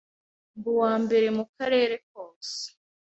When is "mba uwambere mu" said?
0.57-1.43